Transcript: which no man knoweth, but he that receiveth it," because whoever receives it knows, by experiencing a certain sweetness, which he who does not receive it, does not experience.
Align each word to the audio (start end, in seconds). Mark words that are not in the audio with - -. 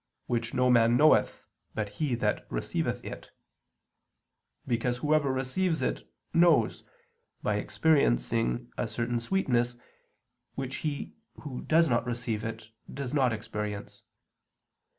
which 0.25 0.51
no 0.51 0.67
man 0.67 0.97
knoweth, 0.97 1.45
but 1.75 1.87
he 1.89 2.15
that 2.15 2.43
receiveth 2.49 3.05
it," 3.05 3.29
because 4.65 4.97
whoever 4.97 5.31
receives 5.31 5.83
it 5.83 6.11
knows, 6.33 6.83
by 7.43 7.57
experiencing 7.57 8.71
a 8.79 8.87
certain 8.87 9.19
sweetness, 9.19 9.75
which 10.55 10.77
he 10.77 11.13
who 11.41 11.61
does 11.61 11.87
not 11.87 12.03
receive 12.07 12.43
it, 12.43 12.69
does 12.91 13.13
not 13.13 13.31
experience. 13.31 14.01